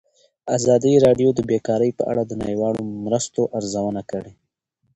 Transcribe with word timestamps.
ازادي 0.57 0.93
راډیو 1.05 1.29
د 1.33 1.39
بیکاري 1.49 1.91
په 1.99 2.03
اړه 2.11 2.23
د 2.25 2.31
نړیوالو 2.41 2.81
مرستو 3.05 3.41
ارزونه 3.57 4.01
کړې. 4.11 4.33